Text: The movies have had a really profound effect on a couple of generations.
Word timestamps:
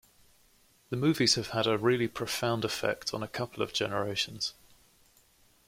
The 0.89 0.95
movies 0.97 1.35
have 1.35 1.49
had 1.49 1.67
a 1.67 1.77
really 1.77 2.07
profound 2.07 2.65
effect 2.65 3.13
on 3.13 3.21
a 3.21 3.27
couple 3.27 3.61
of 3.61 3.71
generations. 3.71 4.55